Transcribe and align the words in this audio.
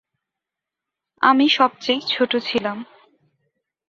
আমি 1.21 1.45
সবচেয়ে 1.49 1.99
ছোট 2.07 2.31
ছিলাম। 2.45 2.77